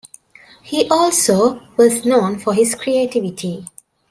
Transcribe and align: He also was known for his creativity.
He 0.63 0.89
also 0.89 1.61
was 1.77 2.05
known 2.05 2.39
for 2.39 2.55
his 2.55 2.73
creativity. 2.73 3.67